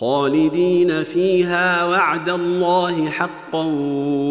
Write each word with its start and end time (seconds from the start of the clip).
خالدين 0.00 1.02
فيها 1.02 1.84
وعد 1.84 2.28
الله 2.28 3.08
حقا 3.08 3.64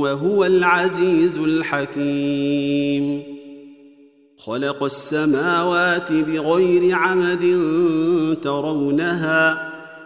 وهو 0.02 0.46
العزيز 0.46 1.38
الحكيم. 1.38 3.24
خلق 4.38 4.84
السماوات 4.84 6.12
بغير 6.12 6.96
عمد 6.96 7.60
ترونها 8.44 9.75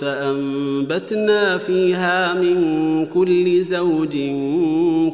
فأنبتنا 0.00 1.58
فيها 1.58 2.34
من 2.34 3.06
كل 3.06 3.62
زوج 3.62 4.16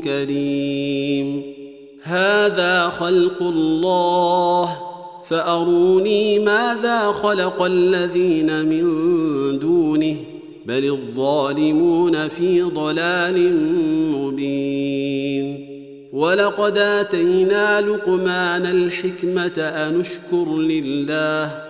كريم. 0.05 1.43
هذا 2.03 2.89
خلق 2.89 3.43
الله 3.43 4.77
فأروني 5.25 6.39
ماذا 6.39 7.13
خلق 7.13 7.63
الذين 7.63 8.65
من 8.65 8.85
دونه 9.59 10.17
بل 10.67 10.85
الظالمون 10.85 12.29
في 12.29 12.63
ضلال 12.63 13.57
مبين. 14.15 15.67
ولقد 16.13 16.79
آتينا 16.79 17.81
لقمان 17.81 18.67
الحكمة 18.67 19.59
أن 19.59 20.01
اشكر 20.01 20.57
لله 20.59 21.70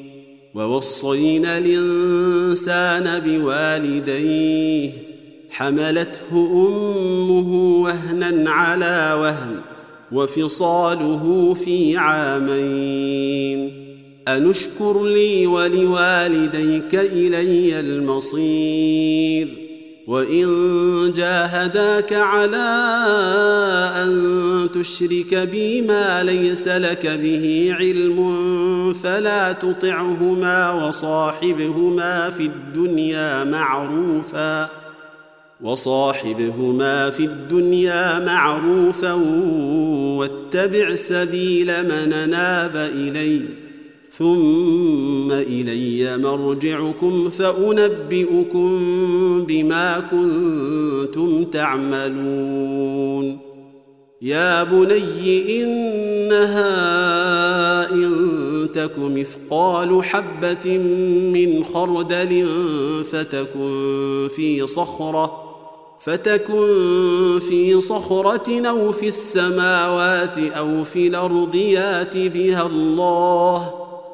ووصينا 0.53 1.57
الإنسان 1.57 3.19
بوالديه 3.19 4.91
حملته 5.49 6.31
أمه 6.31 7.81
وهنا 7.81 8.51
على 8.51 9.17
وهن 9.21 9.55
وفصاله 10.11 11.53
في 11.53 11.97
عامين. 11.97 13.71
أنشكر 14.27 15.05
لي 15.05 15.47
ولوالديك 15.47 16.95
إلي 16.95 17.79
المصير. 17.79 19.70
وان 20.07 21.13
جاهداك 21.13 22.13
على 22.13 22.57
ان 24.03 24.69
تشرك 24.73 25.35
بي 25.35 25.81
ما 25.81 26.23
ليس 26.23 26.67
لك 26.67 27.07
به 27.07 27.75
علم 27.79 28.93
فلا 28.93 29.51
تطعهما 29.51 30.71
وصاحبهما 30.71 32.29
في 32.29 32.43
الدنيا 32.43 33.43
معروفا 33.43 34.69
وصاحبهما 35.61 37.09
في 37.09 37.25
الدنيا 37.25 38.19
معروفا 38.19 39.13
واتبع 40.17 40.95
سبيل 40.95 41.67
من 41.83 42.29
ناب 42.29 42.75
الي 42.75 43.41
ثم 44.17 45.31
إلي 45.31 46.17
مرجعكم 46.17 47.29
فأنبئكم 47.29 48.79
بما 49.47 49.99
كنتم 49.99 51.43
تعملون. 51.43 53.37
يا 54.21 54.63
بني 54.63 55.63
إنها 55.63 56.61
إن 57.91 58.11
تك 58.73 58.99
مثقال 58.99 60.03
حبة 60.03 60.77
من 61.33 61.63
خردل 61.63 62.53
فتكن 63.11 64.27
في 64.35 64.67
صخرة 64.67 65.43
فتكن 65.99 67.39
في 67.49 67.81
صخرة 67.81 68.67
أو 68.67 68.91
في 68.91 69.07
السماوات 69.07 70.37
أو 70.37 70.83
في 70.83 71.07
الأرض 71.07 71.55
يات 71.55 72.17
بها 72.17 72.67
الله. 72.67 73.80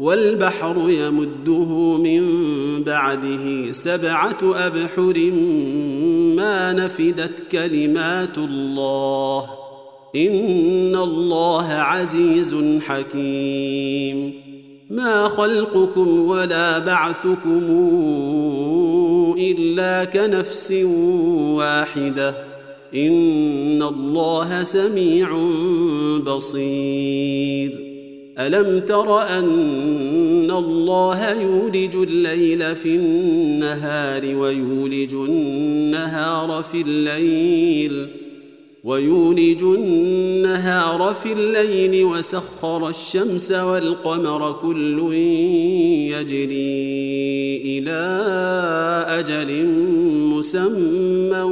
والبحر 0.00 0.90
يمده 0.90 1.98
من 1.98 2.22
بعده 2.84 3.72
سبعة 3.72 4.38
أبحر 4.42 5.30
ما 6.36 6.72
نفدت 6.72 7.44
كلمات 7.52 8.38
الله. 8.38 9.44
إن 10.16 10.96
الله 10.96 11.66
عزيز 11.66 12.56
حكيم. 12.86 14.32
ما 14.90 15.28
خلقكم 15.28 16.20
ولا 16.20 16.78
بعثكم 16.78 17.62
إلا 19.38 20.04
كنفس 20.04 20.72
واحدة. 21.52 22.34
إن 22.94 23.82
الله 23.82 24.62
سميع 24.62 25.38
بصير. 26.26 27.89
ألم 28.40 28.80
تر 28.80 29.22
أن 29.22 30.50
الله 30.50 31.32
يولج 31.32 31.96
الليل 31.96 32.76
في 32.76 32.96
النهار 32.96 34.36
ويولج 34.36 35.14
النهار 35.14 36.62
في 36.62 36.80
الليل 36.80 38.08
ويولج 38.84 39.62
النهار 39.62 41.14
في 41.14 41.32
الليل 41.32 42.04
وسخر 42.04 42.88
الشمس 42.88 43.52
والقمر 43.52 44.52
كل 44.52 45.14
يجري 46.12 47.56
إلى 47.64 48.00
أجل 49.08 49.64
مسمى 50.36 51.42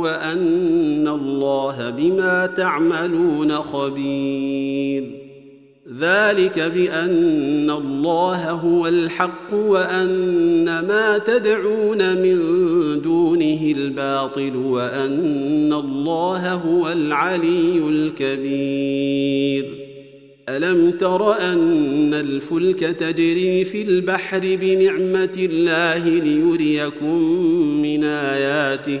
وأن 0.00 1.08
الله 1.08 1.90
بما 1.90 2.46
تعملون 2.46 3.52
خبير 3.52 5.17
ذلك 6.00 6.58
بأن 6.58 7.70
الله 7.70 8.50
هو 8.50 8.86
الحق 8.86 9.54
وأن 9.54 10.64
ما 10.64 11.18
تدعون 11.18 12.16
من 12.22 12.38
دونه 13.02 13.72
الباطل 13.76 14.56
وأن 14.56 15.72
الله 15.72 16.52
هو 16.52 16.92
العلي 16.92 17.78
الكبير. 17.88 19.64
ألم 20.48 20.90
تر 20.90 21.32
أن 21.32 22.14
الفلك 22.14 22.80
تجري 22.80 23.64
في 23.64 23.82
البحر 23.82 24.40
بنعمة 24.60 25.38
الله 25.38 26.08
ليريكم 26.08 27.22
من 27.82 28.04
آياته؟ 28.04 29.00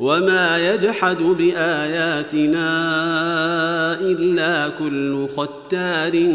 وما 0.00 0.74
يجحد 0.74 1.22
بآياتنا 1.22 2.70
إلا 4.00 4.68
كل 4.78 5.26
ختار 5.36 6.28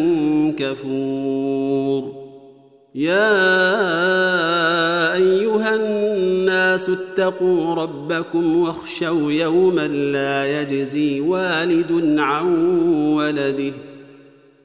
كفور. 0.57 2.25
يا 2.95 3.33
أيها 5.13 5.75
الناس 5.75 6.89
اتقوا 6.89 7.75
ربكم 7.75 8.57
واخشوا 8.57 9.31
يوما 9.31 9.87
لا 9.87 10.61
يجزي 10.61 11.19
والد 11.21 12.19
عن 12.19 12.45
ولده. 13.15 13.73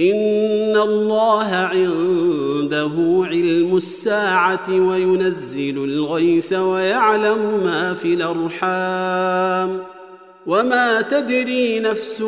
إن 0.00 0.76
الله 0.76 1.44
عنده 1.44 3.26
علم 3.30 3.76
الساعة 3.76 4.70
وينزل 4.70 5.84
الغيث 5.84 6.52
ويعلم 6.52 7.60
ما 7.64 7.94
في 7.94 8.14
الأرحام 8.14 9.78
وما 10.46 11.02
تدري 11.02 11.80
نفس 11.80 12.22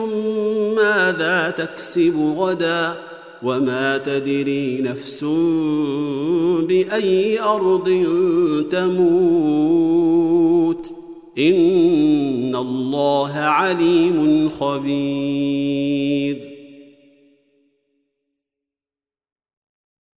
ماذا 0.77 1.55
تكسب 1.59 2.35
غدا 2.37 2.95
وما 3.43 3.99
تدري 3.99 4.83
نفس 4.83 5.25
بأي 6.69 7.41
أرض 7.41 8.05
تموت 8.71 10.13
إن 11.39 12.57
الله 12.57 13.33
عليم 13.33 14.51
خبير 14.61 16.52